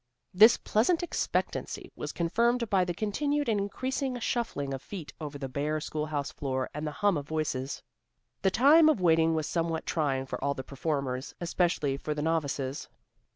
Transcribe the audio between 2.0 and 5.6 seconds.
confirmed by the continued and increasing shuffling of feet over the